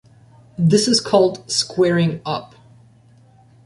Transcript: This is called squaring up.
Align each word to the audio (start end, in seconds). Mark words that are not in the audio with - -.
This 0.57 0.87
is 0.87 0.99
called 0.99 1.51
squaring 1.51 2.21
up. 2.25 2.55